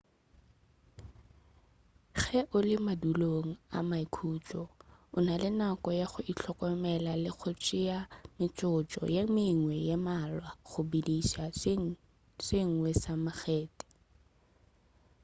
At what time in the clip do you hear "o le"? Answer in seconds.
2.55-2.77